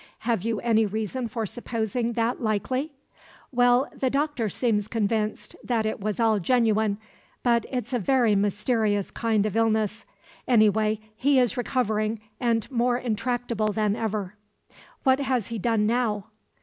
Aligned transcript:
"Have 0.21 0.41
you 0.41 0.59
any 0.61 0.83
reason 0.87 1.27
for 1.27 1.45
supposing 1.45 2.13
that 2.13 2.41
likely?" 2.41 2.91
"Well, 3.51 3.87
the 3.95 4.09
doctor 4.09 4.49
seems 4.49 4.87
convinced 4.87 5.55
that 5.63 5.85
it 5.85 5.99
was 5.99 6.19
all 6.19 6.39
genuine; 6.39 6.97
but 7.43 7.67
it's 7.71 7.93
a 7.93 7.99
very 7.99 8.33
mysterious 8.33 9.11
kind 9.11 9.45
of 9.45 9.55
illness. 9.55 10.03
Any 10.47 10.69
way, 10.69 10.99
he 11.15 11.37
is 11.37 11.55
recovering, 11.55 12.19
and 12.39 12.67
more 12.71 12.97
intractable 12.97 13.71
than 13.73 13.95
ever." 13.95 14.33
"What 15.03 15.19
has 15.19 15.49
he 15.49 15.59
done 15.59 15.85
now?" 15.85 16.25